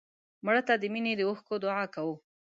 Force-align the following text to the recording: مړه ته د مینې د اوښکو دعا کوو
مړه 0.45 0.61
ته 0.67 0.73
د 0.77 0.83
مینې 0.93 1.13
د 1.17 1.21
اوښکو 1.29 1.55
دعا 1.63 1.85
کوو 1.95 2.15